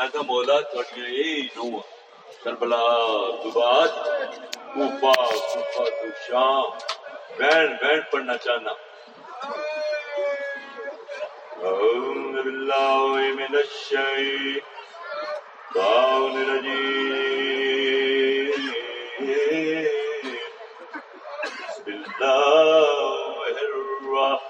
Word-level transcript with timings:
میں 0.00 0.08
تو 0.12 0.20
مولا 0.26 0.58
تھوڑی 0.70 1.00
یہی 1.00 1.32
نو 1.56 1.66
کربلا 2.42 2.84
تو 3.42 3.48
بعد 3.54 3.90
کوفہ 4.74 5.14
کوفہ 5.52 5.84
تو 5.98 6.06
شام 6.26 6.68
بین 7.38 7.68
بین 7.80 8.00
پڑھنا 8.10 8.36
چاہنا۔ 8.44 8.72
أعوذ 11.62 12.36
بالله 12.44 13.14
من 13.40 13.52
الشيطان 13.60 14.72
الرجيم 16.42 17.70
بسم 21.58 21.88
الله 21.96 23.56
الرحمن 23.66 24.40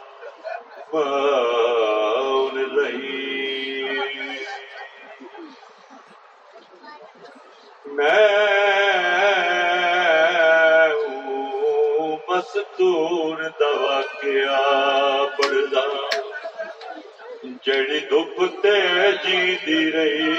جڑی 18.01 18.47
تے 18.63 18.79
جی 19.25 19.57
دی 19.67 19.81
رہی 19.93 20.35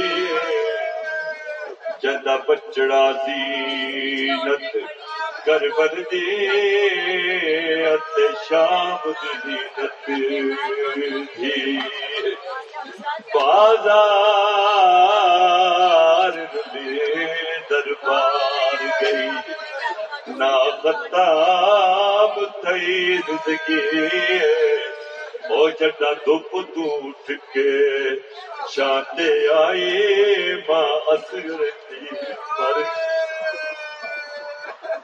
جدا 2.03 2.35
بچڑا 2.47 3.03
زینت 3.25 4.63
کر 5.45 5.67
بد 5.77 5.95
دی 6.11 6.25
ات 7.85 8.17
شام 8.49 9.11
زینت 9.21 10.07
دی 10.07 11.77
بازار 13.33 13.91
دے 16.73 17.25
دربار 17.69 18.79
گئی 19.01 19.29
نا 20.37 20.53
خطاب 20.83 22.33
تھئی 22.61 23.17
زندگی 23.27 24.80
او 25.51 25.69
جڈا 25.69 26.13
دھوپ 26.13 26.51
تو 26.51 27.07
اٹھ 27.07 27.31
کے 27.53 27.69
شانتے 28.69 29.53
آئی 29.53 30.03
ماں 30.67 30.85
اصغر 31.07 31.63
دی 31.91 32.05
پر۔ 32.57 32.81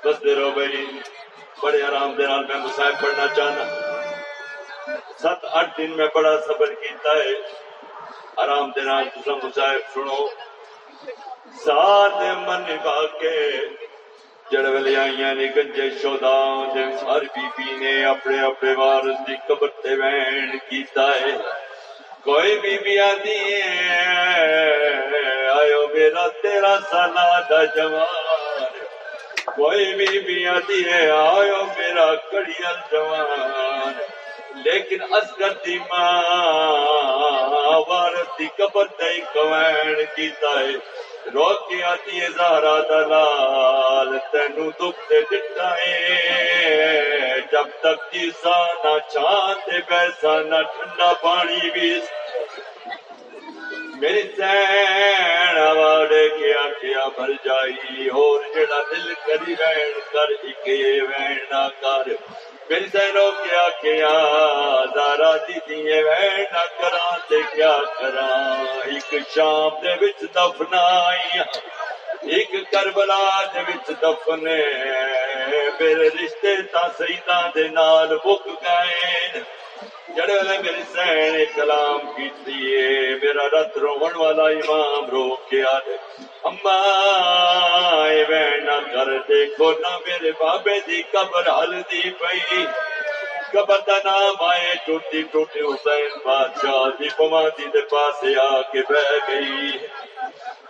بس 0.04 0.24
دے 0.24 0.36
رہو 0.36 0.52
بھائی، 0.52 1.00
بڑے 1.64 1.84
آرام 1.84 2.12
دے 2.12 2.24
نال 2.24 2.46
میں 2.46 2.56
مصاحب 2.56 3.02
پڑھنا 3.02 3.28
چاہنا۔ 3.36 3.64
سات 5.22 5.46
آٹھ 5.52 5.78
دن 5.78 5.92
میں 5.98 6.08
بڑا 6.16 6.42
صبر 6.48 6.74
کیتا 6.74 7.10
ہے۔ 7.10 7.34
آرام 8.36 8.72
دے 8.76 8.82
نال 8.82 9.04
تسا 9.16 9.32
مصاحب 9.44 9.94
سنو۔ 9.94 10.28
ساتھ 11.66 12.16
من 12.38 12.62
نبھا 12.62 13.06
کے 13.20 13.60
جڑ 14.52 14.64
ویلے 14.66 14.96
آئیاں 14.98 15.34
نے 15.36 15.46
گنجے 15.56 15.90
شوداں 16.02 16.74
دے 16.74 16.84
ہر 17.00 17.24
بی 17.34 17.46
بی 17.56 17.76
نے 17.80 17.94
اپنے 18.06 18.40
اپنے 18.42 18.74
وارث 18.74 19.18
دی 19.28 19.36
قبر 19.48 19.70
تے 19.82 19.96
وین 20.02 20.58
کیتا 20.70 21.08
ہے 21.14 21.34
کوئی 22.26 22.58
بی 22.60 22.78
بی 22.84 22.98
آدھی 23.00 23.40
ہے 23.46 23.58
آیو 25.52 25.82
میرا 25.94 26.28
تیرا 26.42 26.76
سالہ 26.92 27.26
دا 27.50 27.64
جوان 27.76 28.64
کوئی 29.48 29.94
بی 29.96 30.20
بی 30.20 30.46
آدھی 30.48 30.80
آیو 31.16 31.64
میرا 31.78 32.08
کڑیل 32.32 32.80
جوان 32.92 33.94
لیکن 34.64 35.02
اصغر 35.12 35.54
دی 35.66 35.78
ماں 35.90 36.22
وارث 37.90 38.38
دی 38.40 38.48
قبر 38.58 38.86
تے 38.98 39.12
کوین 39.34 40.04
کیتا 40.16 40.60
ہے 40.60 40.76
رو 41.34 41.54
کے 41.70 41.84
آتی 41.84 42.22
ہے 42.22 42.28
زہرا 42.38 42.80
دلال، 42.90 44.18
تینو 44.32 44.70
دکھ 44.70 45.00
دے 45.10 45.22
دتا 45.22 45.78
ہے۔ 45.78 46.28
جب 47.52 47.68
تک 47.80 48.14
جیسا 48.14 48.74
نہ 48.84 48.98
چاند 49.10 49.70
پیسا 49.88 50.42
نہ 50.42 50.62
ٹھنڈا 50.76 51.14
پانی 51.22 51.70
بھی 51.72 52.00
میری 54.02 54.22
سین 54.36 55.58
آواڑے 55.58 56.28
کے 56.30 56.54
آکھیا 56.58 57.06
بھر 57.16 57.32
جائی 57.46 58.08
اور 58.22 58.42
جڑا 58.56 58.80
دل 58.92 59.14
کری 59.26 59.56
وین 59.60 59.94
کر 60.12 60.30
ایک 60.42 60.68
یہ 60.68 61.02
وین 61.10 61.38
نہ 61.52 61.64
کر۔ 61.82 62.12
میری 62.70 62.88
سینو 62.92 63.30
کیا 63.44 63.68
کیا 63.82 64.12
زارا 64.96 65.32
دیدی 65.48 65.82
وین 66.08 66.44
نہ 66.54 66.66
کرا 66.80 67.10
تے 67.30 67.42
کیا 67.56 67.74
کرا 68.00 68.28
ایک 68.86 69.16
شام 69.36 69.82
دے 69.84 69.94
وچ 70.02 70.22
دفنائی 70.36 71.40
ایک 72.36 72.56
کربلا 72.72 73.24
دے 73.54 73.62
وچ 73.68 73.92
دفنے۔ 74.02 74.62
میرے 75.80 76.10
رشتے 76.18 76.56
تا 76.72 76.88
سیداں 76.98 77.44
دے 77.56 77.68
نال 77.78 78.18
بک 78.26 78.48
گئے۔ 78.64 79.42
جڑے 80.16 80.36
والے 80.36 80.58
میری 80.62 80.84
سین 80.92 81.36
کلام 81.56 82.00
کیتی 82.16 82.60
ہے 82.66 83.16
میرا 83.24 83.46
رت 83.54 83.78
روون 83.78 84.16
والا 84.18 84.48
امام 84.56 85.10
رو 85.12 85.24
کے 85.50 85.62
آدھے 85.72 85.96
اما 86.50 86.78
اے 88.06 88.24
بہنا 88.30 88.80
کر 88.94 89.12
دیکھو 89.28 89.72
نہ 89.82 89.96
میرے 90.06 90.32
بابے 90.40 90.80
دی 90.88 91.02
قبر 91.12 91.50
ہل 91.50 91.80
دی 91.92 92.10
پئی 92.20 92.66
قبر 93.52 93.80
دا 93.88 93.98
نام 94.06 94.44
آئے 94.46 94.74
ٹوٹی 94.86 95.22
ٹوٹی 95.32 95.60
حسین 95.62 96.18
بادشاہ 96.26 96.84
دی 97.00 97.10
پمادی 97.18 97.70
دے 97.74 97.82
پاسے 97.92 98.36
آ 98.40 98.50
کے 98.72 98.82
بہ 98.90 99.04
گئی 99.28 99.78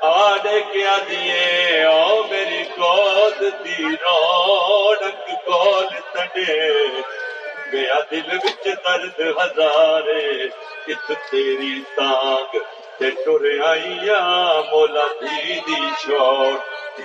آڈے 0.08 0.60
کیا 0.74 0.98
دیے 1.10 1.84
او 1.86 2.24
میری 2.30 2.64
گود 2.78 3.42
دی 3.64 3.96
رونق 3.96 5.30
کول 5.46 5.88
تڈے 6.14 6.60
گیا 7.72 8.00
دل 8.12 8.30
وچ 8.36 8.68
درد 8.86 9.20
ہزارے 9.40 10.48
کت 10.86 11.12
تیری 11.30 11.74
تانگ 11.96 12.58
تے 13.00 13.10
ٹر 13.24 13.46
آئیا 13.68 14.20
مولا 14.72 15.08
دی 15.22 15.60
دی 15.68 15.82
چھوٹ 16.02 17.00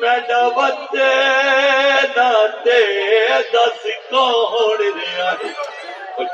میڈا 0.00 0.42
بتے 0.56 1.12
ناتے 2.16 2.80
دس 3.52 3.86
کون 4.10 4.82
رہا 4.96 5.32
ہے 5.34 5.52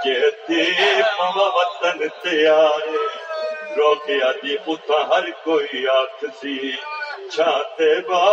جیتے 0.04 0.62
پوا 1.10 1.46
وطن 1.56 2.08
تیارے 2.22 3.04
روکیا 3.76 4.30
دی 4.42 4.56
اتھا 4.66 5.00
ہر 5.10 5.30
کوئی 5.44 5.86
آکھ 5.90 6.24
سی 6.40 6.56
چھاتے 7.28 7.94
با 8.08 8.24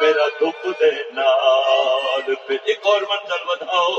میرا 0.00 0.28
دکھ 0.40 0.66
دے 0.80 0.90
نال 1.12 1.67
پہ 2.34 2.56
ایک 2.64 2.86
اور 2.86 3.00
منزل 3.00 3.44
بدھاؤ 3.44 3.94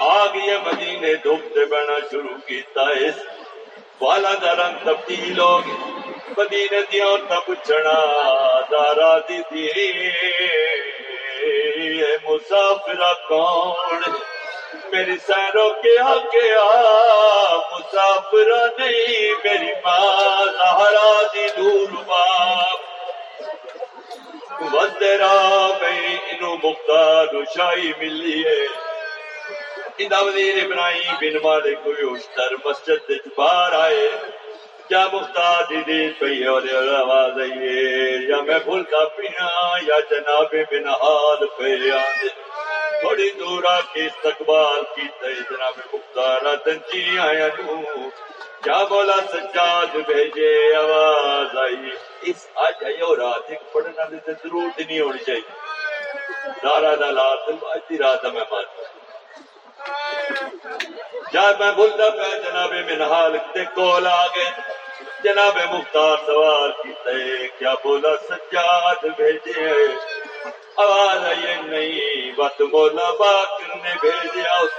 آ 0.00 0.26
گئی 0.26 0.56
مدینے 0.66 1.14
دکھ 1.14 1.46
دے 1.54 1.64
بنا 1.64 1.98
شروع 2.10 2.36
کیتا 2.46 2.88
اس 2.98 3.22
والا 4.00 4.34
دا 4.42 4.54
رنگ 4.54 4.84
تبدیل 4.84 5.38
ہو 5.40 5.58
گئی 5.66 5.96
مدینے 6.36 6.80
دیا 6.92 7.04
عورتیں 7.04 7.40
پوچھنا 7.46 7.94
دارا 8.70 9.18
دی 9.28 9.38
دی 9.50 9.66
اے 12.02 12.16
مسافرہ 12.24 13.12
کون؟ 13.28 14.02
میری 14.92 15.16
سینوں 15.26 15.70
کے 15.82 15.98
آگے 16.00 16.54
آ 16.54 17.56
مسافرہ 17.72 18.60
نہیں، 18.78 19.34
میری 19.44 19.72
ماں، 19.84 20.44
زہرا 20.52 21.22
دی 21.34 21.46
دور 21.56 22.02
باپ۔ 22.06 22.87
وزرا 24.72 25.68
میں 25.80 26.18
انو 26.30 26.54
مختار 26.54 27.26
شاہی 27.56 27.92
ملی 27.98 28.46
ہے۔ 28.46 28.66
اندا 29.98 30.20
وزیر 30.20 30.54
ابراہیم 30.64 31.14
بن 31.20 31.42
مالک 31.42 31.84
کوئی 31.84 31.96
اشتر 32.02 32.52
مسجد 32.64 33.10
وچ 33.10 33.28
باہر 33.36 33.72
آئے۔ 33.72 34.08
کیا 34.88 35.06
مختار 35.12 35.62
دی 35.70 35.80
دین 35.86 36.12
پئی 36.18 36.44
اور 36.44 36.62
آواز 36.98 37.40
آئیے 37.40 38.28
یا 38.28 38.40
میں 38.40 38.58
بھولتا 38.64 39.04
پینا، 39.04 39.48
یا 39.88 40.00
جناب 40.10 40.54
بن 40.70 40.88
حال 40.88 41.46
پہ 41.46 41.90
آندے 41.92 42.28
تھوڑی 43.00 43.30
دور 43.30 43.64
آ 43.70 43.80
کے 43.80 44.06
استقبال 44.06 44.82
کیتا 44.94 45.26
ہے 45.26 45.34
جناب 45.34 45.78
مختار 45.94 46.56
تنچی 46.56 47.18
آیا 47.18 47.48
نو 47.58 47.74
کیا 48.62 48.82
بولا 48.88 49.16
سجاد 49.32 49.94
بھیجے 50.06 50.52
آواز 50.76 51.56
آئی؟ 51.62 51.90
اس 52.30 52.46
آج 52.66 52.84
آئی 52.84 53.00
اور 53.08 53.16
رات 53.18 53.50
ایک 53.50 53.60
پڑھنا 53.72 54.04
دے 54.10 54.16
تے 54.26 54.32
ضرورت 54.42 54.80
نہیں 54.80 55.00
ہونی 55.00 55.18
چاہیے۔ 55.26 56.56
دارا 56.62 56.94
دا 57.00 57.10
لات 57.18 57.48
آتی 57.74 57.98
رات 57.98 58.24
میں 58.34 58.44
مات 58.50 58.66
جب 61.32 61.60
میں 61.60 61.72
بھولتا 61.76 62.08
پہ 62.16 62.28
جناب 62.44 62.72
منحال 62.88 63.36
تے 63.52 63.64
کول 63.74 64.06
آگے 64.06 64.48
جناب 65.24 65.56
مختار 65.70 66.16
سوال 66.26 66.70
کیتا 66.82 67.10
ہے، 67.10 67.46
کیا 67.58 67.74
بولا 67.82 68.14
سجاد 68.28 69.04
بھیجے؟ 69.16 69.70
آواز 70.84 71.24
آئی 71.30 71.54
نہیں 71.62 72.30
بات 72.36 72.60
مولا 72.72 73.10
باق 73.20 73.60
نے 73.84 73.94
بھیجیا۔ 74.00 74.54
اس 74.62 74.76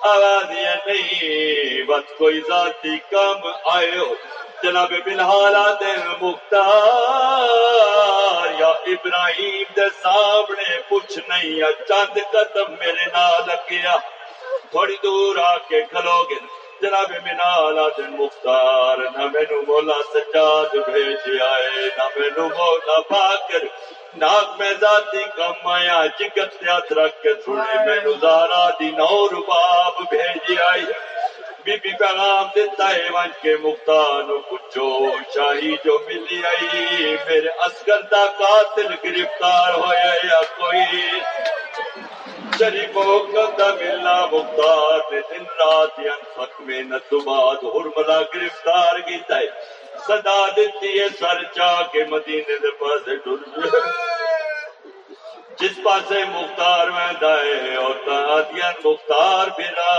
آواز 0.00 0.56
نہیں 0.86 1.82
بس 1.82 2.12
کوئی 2.18 2.40
ذاتی 2.48 2.96
کم 3.10 3.48
آئے 3.64 3.98
ہو۔ 3.98 4.14
جناب 4.62 4.90
بالحالات 4.90 5.82
مختار۔ 6.22 8.60
یا 8.60 8.68
ابراہیم 8.68 9.64
دے 9.76 9.82
سامنے 10.02 10.78
کچھ 10.88 11.18
نہیں 11.28 11.60
چند 11.88 12.18
قدم 12.32 12.74
میرے 12.78 12.92
نال 12.92 13.42
لگیا 13.46 13.96
تھوڑی 14.70 14.96
دور 15.02 15.36
آ 15.36 15.56
کے 15.56 15.82
کھلو 15.82 16.22
گے۔ 16.22 16.63
جناب 16.82 17.10
منالات 17.24 17.98
مختار، 18.10 18.98
نہ 19.16 19.26
مینو 19.34 19.60
مولا 19.66 20.00
سجاد 20.12 20.74
بھیج 20.86 21.40
آئے، 21.42 21.88
نہ 21.98 22.06
مینو 22.16 22.48
مولا 22.48 22.98
باکر 23.10 23.64
ناک 24.16 24.58
میں 24.58 24.72
ذاتی 24.80 25.24
کم 25.36 25.66
آیا، 25.68 25.98
جگت 26.18 26.52
سے 26.58 26.70
ہاتھ 26.70 26.92
رکھ 26.92 27.22
کے 27.22 27.34
سنے 27.44 27.78
مینو 27.86 28.12
زارا 28.20 28.68
دی 28.80 28.90
نو 28.90 29.26
رباب 29.32 30.02
بھیج 30.10 30.52
آئی 30.70 30.84
بی 31.64 31.76
بی 31.82 31.92
پیغام 31.98 32.46
دیتا 32.54 32.88
ہے 32.90 33.08
ون 33.12 33.30
کے 33.42 33.56
مختار 33.56 34.32
پوچھو، 34.48 34.88
شاہی 35.34 35.74
جو 35.84 35.98
ملی 36.06 36.42
آئی، 36.46 37.16
میرے 37.28 37.48
اسکر 37.66 38.00
دا 38.10 38.24
قاتل 38.38 38.94
گرفتار 39.04 39.72
ہویا 39.74 40.12
یا 40.24 40.40
کوئی؟ 40.56 41.20
شریفوں 42.52 43.18
کا 43.32 43.70
مختار 44.32 44.98
دن 45.30 45.44
رات 45.58 45.98
انفق 45.98 46.60
میں 46.60 46.82
نتباد 46.82 47.64
حرملا 47.74 48.20
گرفتار 48.34 48.98
کیتا 49.06 49.38
ہے 49.38 49.46
صدا 50.06 50.38
دیتی 50.56 50.98
ہے 50.98 51.08
سر 51.18 51.42
چاہ 51.54 51.82
کے 51.92 52.04
مدینے 52.10 52.58
دے 52.62 52.70
پاس 52.80 53.06
ڈر 53.06 53.78
جس 55.60 55.78
پاسے 55.84 56.24
مختار 56.32 56.88
میں 56.88 57.12
دائے 57.20 57.76
مختار 58.84 59.48
بنا 59.58 59.92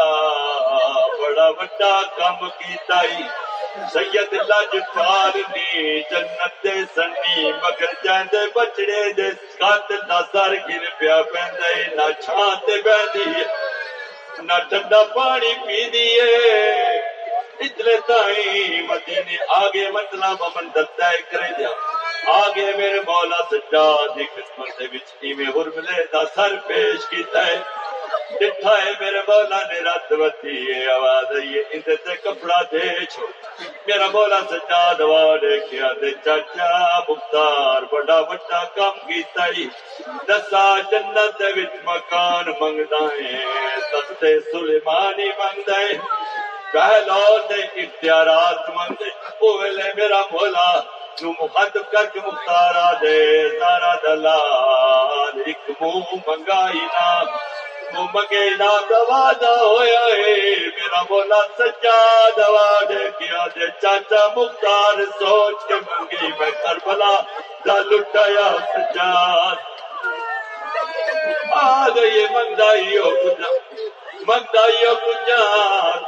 بڑا 1.22 1.50
بڑا 1.52 2.02
کم 2.18 2.48
کیتا 2.60 3.02
ہی۔ 3.04 3.24
سید 3.94 4.34
اللہ 4.40 4.62
جفار 4.74 5.38
نی 5.56 6.00
جنت 6.12 6.64
دے 6.64 6.76
سنی 6.96 7.52
مگر 7.64 7.94
جاندے 8.04 8.46
بچڑے 8.56 9.04
دے 9.18 9.30
قاتل 9.60 10.02
دا 10.10 10.20
سر 10.32 10.54
گر 10.68 10.86
پیا 11.00 11.22
پیندے 11.32 11.74
نہ 11.96 12.10
چھان 12.22 12.56
تے 12.66 12.82
بیندی 12.86 13.44
نہ 14.48 14.60
ٹھنڈا 14.70 15.04
پانی 15.16 15.54
پی 15.66 15.84
دیے 15.90 16.32
اتنے 17.66 17.96
تائیں 18.08 18.82
مدینے، 18.88 19.38
آگے 19.58 19.90
منزلہ 19.92 20.34
بمن 20.40 20.68
دتائے 20.76 21.22
کرے 21.32 21.52
دیا 21.58 21.70
آگے 22.34 22.72
میرے 22.78 23.00
مولا 23.08 23.42
سجاد 23.52 24.16
دی 24.16 24.26
خدمت 24.36 24.80
دے 24.80 24.86
وچ 24.94 25.08
ایویں 25.22 25.52
حرملے 25.56 26.04
دا 26.14 26.24
سر 26.36 26.56
پیش 26.68 27.08
کیتا 27.10 27.46
ہے۔ 27.48 27.58
ڈٹھا 28.40 28.74
ہے 28.86 28.92
میرے 29.00 29.22
مولا 29.28 29.60
نے 29.72 29.80
رات 29.80 30.12
وتی 30.12 30.56
ہے 30.72 30.92
آواز 30.92 31.26
آئی 31.36 31.60
اندر 31.74 31.96
تے 31.96 32.16
کپڑا 32.24 32.62
دے 32.72 33.06
چھو۔ 33.06 33.26
میرا 33.88 34.08
مولا 34.14 34.40
سجاد 34.50 35.00
واڑے 35.02 35.60
کیا 35.60 35.90
دے 36.02 36.12
چاچا 36.26 37.00
مختار 37.10 37.82
بڑا 37.92 38.22
بڑا 38.22 38.64
کام 38.76 38.96
کیتا 39.08 39.46
ہی 39.58 39.66
دسا 40.28 40.66
جنت 40.92 41.42
وچ 41.42 41.74
مکان 41.84 42.46
منگدا 42.60 43.04
ہے 43.06 43.36
سستے 43.92 44.40
سلیمانی 44.40 45.30
منگدا 45.40 45.80
ہے۔ 45.80 45.94
پہلو 46.74 47.38
دے 47.50 47.62
اختیارات 47.82 48.70
منگدے۔ 48.70 49.10
او 49.40 49.58
ویلے 49.58 49.90
میرا 49.96 50.22
مولا 50.32 50.82
نو 51.22 51.32
مخاطب 51.32 51.92
کر 51.92 52.06
کے 52.06 52.20
مختارا 52.26 52.92
دے، 53.02 53.50
سارا 53.60 53.94
دلال 54.04 55.42
ایک 55.46 55.70
منہ 55.82 56.16
منگائی 56.28 56.86
نا۔ 56.94 57.24
منہ 57.94 58.82
دوا 58.90 59.32
دا 59.42 59.54
ہویا 59.62 60.06
ہے، 60.08 60.36
میرا 60.76 61.02
مولا 61.10 61.42
سچا 61.58 61.98
دوا 62.38 62.70
دے 62.90 63.04
کیا 63.20 63.46
دے 63.56 63.68
چاچا 63.82 64.26
مختار 64.36 65.04
سوچ 65.20 65.68
کے 65.68 65.76
منگی 65.76 66.32
میں 66.40 66.52
کربلا 66.64 67.14
دا 67.66 67.78
لٹایا 67.90 68.50
سجاد 68.74 69.74
آ 71.54 71.88
گئی 71.96 72.26
ہو 72.98 73.10
ہو 74.88 75.14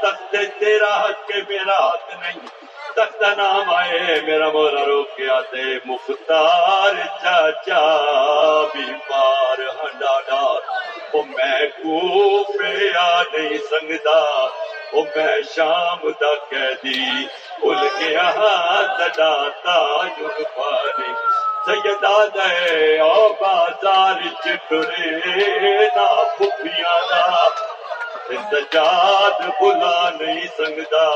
تخت 0.02 0.36
تیرا 0.60 0.94
حق 1.02 1.28
کے 1.28 1.42
میرا 1.50 1.78
حق 1.88 2.10
نہیں۔ 2.14 2.48
تخت 2.96 3.22
نام 3.38 3.70
آئے 3.74 4.20
میرا 4.26 4.50
مولا 4.50 4.86
روکیا 4.86 5.40
دے 5.52 5.68
مختار 5.86 6.94
چاچا 7.24 7.82
بیمار 8.74 9.60
ہنڈا 9.80 10.20
ڈار 10.28 10.77
او 11.14 11.22
میں 11.24 11.68
کو 11.78 12.00
پیا 12.54 13.24
نہیں 13.34 13.58
سنگدا 13.70 14.20
او 14.94 15.04
میں 15.16 15.42
شام 15.56 16.08
دا 16.22 16.34
قیدی 16.50 17.26
بھول 17.60 17.88
گیا 18.00 18.32
دڈا 19.00 19.34
تاج 19.64 20.22
پانی 20.56 21.14
سیدا 21.66 22.18
دے 22.36 23.00
او 23.00 23.34
بازار 23.42 24.22
چٹرے 24.44 25.10
نا 25.96 26.08
پھپیاں 26.38 27.00
دا۔ 27.10 27.48
سجاد 28.52 29.42
بلا 29.62 30.10
نہیں 30.20 30.48
سنگدا 30.58 31.08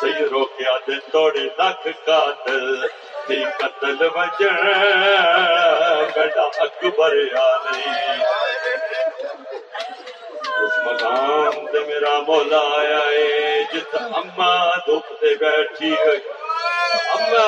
سی 0.00 0.12
روکیا 0.24 0.76
دے 0.86 0.98
توڑے 1.12 1.44
لکھ 1.58 1.88
قاتل۔ 2.04 2.86
تھی 3.26 3.44
قتل 3.58 4.02
وجن 4.16 4.56
بڑا 6.14 6.48
اکبر 6.64 7.16
آ 7.40 7.50
نہیں 7.64 8.55
اس 10.64 10.78
مقام 10.84 11.54
تے 11.72 11.80
میرا 11.86 12.18
مولا 12.26 12.60
آیا 12.78 12.98
ہے 13.06 13.62
جس 13.72 13.94
اما 14.20 14.52
دکھ 14.86 15.12
تے 15.20 15.34
بیٹھی 15.40 15.90
ہوئی۔ 15.94 16.20
اما 17.14 17.46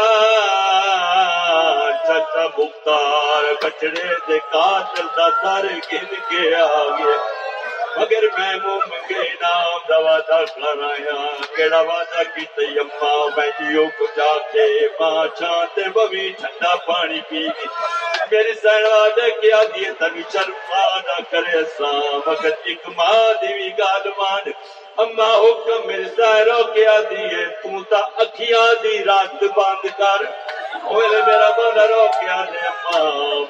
چچا 2.06 2.44
مختار 2.58 3.44
بچڑے 3.62 4.08
دے 4.28 4.38
قاتل 4.52 5.06
دا 5.16 5.28
سر 5.42 5.66
گن 5.92 6.14
کے 6.30 6.54
آ 6.54 6.84
گیا 6.98 7.16
مگر 7.96 8.24
میں 8.38 8.54
منہ 8.64 8.84
منگے 8.90 9.22
نام 9.42 9.78
دا 9.88 9.98
وعدہ 10.06 10.40
کرایا 10.54 11.16
کیڑا 11.56 11.80
وعدہ 11.88 12.22
کیتے 12.34 12.66
اما 12.80 13.12
میں 13.36 13.50
جیو 13.58 13.84
کو 13.98 14.06
جا 14.16 14.32
کے 14.52 14.66
ماں 15.00 15.26
چھان 15.38 15.64
تے 15.74 15.88
بوی 15.94 16.28
ٹھنڈا 16.40 16.74
پانی 16.86 17.20
پی 17.28 17.42
میری 17.46 17.97
سین 18.30 18.84
وعدہ 18.92 19.28
کیا 19.40 19.62
دیے 19.74 19.90
تنو 19.98 20.22
شرفا 20.32 20.84
نہ 21.06 21.20
کرے 21.30 21.62
سا۔ 21.76 21.90
مگر 22.26 22.50
ایک 22.64 22.88
ماں 22.96 23.32
دی 23.42 23.52
وی 23.54 23.68
گال 23.78 24.08
مان۔ 24.18 24.50
اما 25.02 25.30
حکم 25.34 25.86
میرے 25.86 26.04
سائرو 26.16 26.62
کیا 26.74 26.96
دیے 27.10 27.46
تو 27.62 27.82
تا 27.90 28.00
اکھیاں 28.22 28.68
دی 28.82 29.04
رات 29.04 29.42
بند 29.56 29.86
کر۔ 29.98 30.24
اوے 30.90 31.08
میرا 31.26 31.50
بنا 31.58 31.86
رو 31.86 32.06
کیا 32.20 32.44
دے 32.52 32.66
اما 32.66 33.02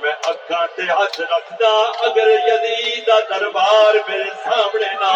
میں 0.03 0.15
اکھاں 0.31 0.67
تے 0.77 0.83
ہاتھ 0.83 1.21
رکھدا 1.21 1.75
اگر 2.07 2.29
یزید 2.49 3.07
دا 3.07 3.19
دربار 3.31 3.95
میرے 4.09 4.31
سامنے 4.45 4.93
نہ۔ 5.01 5.13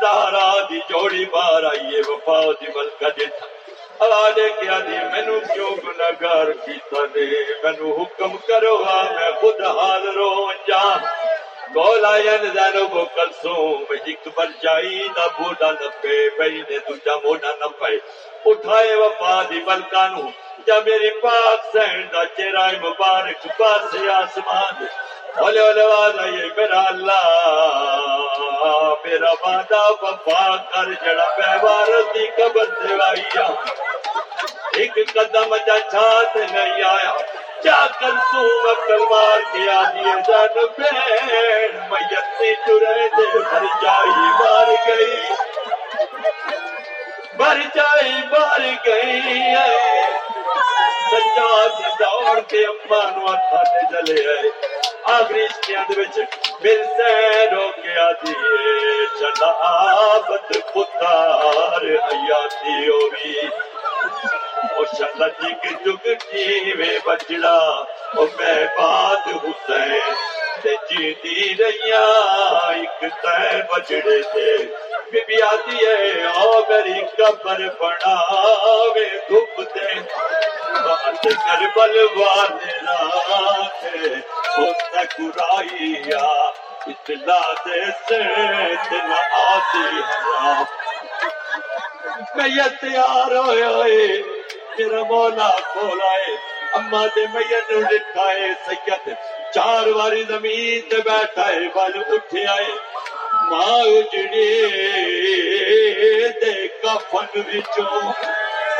زہرا 0.00 0.48
دی 0.70 0.78
جوڑی 0.88 1.24
بار 1.32 1.62
آئیے 1.64 2.00
وفا 2.08 2.40
دی 2.60 2.66
ملکہ 2.76 3.08
کیا 4.60 4.78
دی 4.86 4.98
مینو 5.12 5.38
کیوں 5.46 5.70
گناہگار 5.84 6.50
کیتا 6.64 7.04
دے؟ 7.14 7.26
مینو 7.62 7.88
حکم 7.94 8.36
کرو 8.48 8.74
ہاں 8.84 9.04
میں 9.12 9.30
خود 9.40 9.60
یعنی 12.18 12.48
نے 16.60 16.78
دوجا 16.78 17.14
موڑا 17.24 17.52
نپے 17.60 17.96
اٹھائے 18.50 18.94
وفا 18.94 19.42
دی 19.50 19.60
ملکانو 19.66 20.26
جا 20.66 20.78
میری 20.86 21.10
پاک 21.20 21.70
سین 21.72 22.02
دا 22.12 22.24
چہرہ 22.36 22.66
مبارک 22.82 23.46
پاس 23.58 23.94
آسمان 24.16 24.84
اولے 25.36 25.60
اولے 25.60 25.82
والا 25.82 26.24
یہ 26.24 26.48
میرا 26.56 26.80
اللہ۔ 26.80 27.26
میرا 29.04 29.30
وعدہ 29.30 30.04
وفا 30.04 30.56
کر، 30.56 30.92
جڑا 30.92 31.24
بیوار 31.36 32.02
دی 32.14 32.26
قبر 32.26 32.64
سے 32.64 32.88
دیوائیا 32.88 33.46
ایک 34.76 35.12
قدم 35.14 35.56
جا 35.56 35.78
چھات 35.90 36.36
نہیں 36.36 36.82
آیا۔ 36.82 37.14
کیا 37.62 37.86
کنسوم 38.00 38.70
اکل 38.70 38.98
مار 38.98 39.38
کیا 39.52 39.82
دیے 39.94 40.20
جان 40.28 40.66
بین 40.78 41.78
میتی 41.90 42.54
چرے 42.54 43.08
دے 43.08 43.38
بھر 43.38 43.64
جائی، 43.82 44.08
مار 44.08 44.66
گئی۔ 44.86 45.16
بھر 47.36 47.56
جائی، 47.74 48.12
مار 48.30 48.60
گئی۔ 48.86 49.20
سجاد 51.10 51.98
دوڑ 51.98 52.40
کے 52.40 52.66
اما 52.66 53.10
نو 53.16 53.26
ہاتھ 53.26 53.92
جلے 53.92 54.28
آئے۔ 54.28 54.89
آخری 55.08 55.46
میرے 55.88 56.04
سین 56.86 57.54
ہو 57.54 57.66
گیا 57.84 58.10
دیے 58.22 59.06
چلا 59.18 59.52
بد 60.28 60.52
پتار 60.74 61.84
حیاتی 61.84 62.74
ہوئی 62.88 63.34
او 64.70 64.84
شلا 64.96 65.28
جگ 65.40 65.66
جگ 65.84 66.08
کیویں 66.24 66.98
بچڑا 67.06 67.56
او 68.16 68.26
میں 68.36 68.66
باد 68.76 69.28
حسین 69.36 70.14
تے 70.62 70.74
جیندی 70.88 71.54
رہیا 71.60 72.04
ایک 72.68 73.00
تے 73.22 73.60
بچڑے 73.72 74.20
تے 74.32 74.56
بی 75.12 75.20
بی 75.28 75.42
آتی 75.42 75.76
ہے 75.76 76.24
او 76.26 76.50
میری 76.68 77.00
قبر 77.16 77.66
بناوے 77.80 79.08
دھوپ 79.28 79.62
تے 79.74 80.00
بات 80.84 81.22
کربل 81.22 81.96
والے 82.16 82.72
رات 82.84 83.69
اس 84.58 85.18
گرائیا 85.18 86.24
اطلاع 86.86 87.52
دے 87.66 87.80
سے 88.08 88.20
نہ 89.08 89.20
آتی 89.40 89.84
حرام 90.10 90.62
میت 92.36 92.80
تیار 92.80 93.34
ہوئے 93.36 93.64
ہوئے 93.64 94.06
میرا 94.78 95.02
مولا 95.10 95.48
کھولائے 95.72 96.34
اما 96.78 97.04
دے 97.16 97.26
میت 97.32 97.72
نو 97.72 97.80
لکھائے 97.90 98.52
سید 98.66 99.08
چار 99.54 99.86
واری 99.96 100.22
زمین 100.28 100.88
تے 100.90 100.96
بیٹھا 101.06 101.46
ہے، 101.48 101.68
بل 101.74 102.00
اٹھے 102.14 102.46
آئے۔ 102.46 102.72
ماں 103.50 103.80
اجڑی 103.84 104.50
دے 106.40 106.52
کفن 106.82 107.38
وچوں 107.48 108.12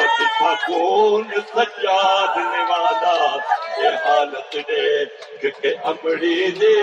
دکھا 0.00 0.52
کون 0.66 1.30
سجاد 1.54 2.36
نوادا 2.36 3.16
حالت 4.04 4.56
دے 4.68 5.04
کہ 5.42 5.75
امڑی 5.90 6.50
دے 6.60 6.75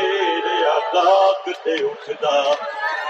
ریا 0.46 0.78
کاک 0.94 1.50
تے 1.64 1.74
اٹھدا 1.86 2.38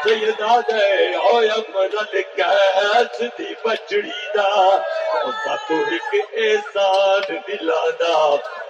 سیدہ 0.03 0.59
دے 0.69 0.85
ہوئے 1.15 1.47
امرد 1.49 2.15
کیس 2.35 3.21
دی 3.37 3.53
بچڑی 3.63 4.19
دا۔ 4.35 4.49
او 5.21 5.31
ساتو 5.43 5.75
ایک 5.91 6.13
احسان 6.43 7.35
دلا 7.47 7.83
دا۔ 7.99 8.13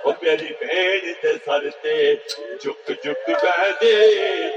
او 0.03 0.11
میری 0.21 0.51
بھین 0.59 1.13
تے 1.21 1.33
سر 1.45 1.69
تے 1.81 1.97
جھک 2.61 2.91
جھک 3.03 3.29
بہ 3.43 3.71
دے 3.81 3.95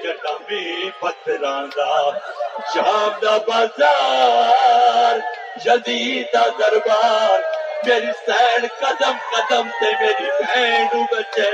جنمی 0.02 0.90
پتھران 1.00 1.69
دا۔ 1.76 2.11
شام 2.75 3.11
دا 3.23 3.37
بازار 3.47 5.19
جدید 5.64 6.33
دا 6.35 6.45
دربار 6.59 7.60
میری 7.83 8.13
سین 8.27 8.67
قدم 8.81 9.19
قدم 9.33 9.69
سے 9.79 9.91
میری 10.01 10.29
بہن 10.41 11.05
بچے 11.13 11.51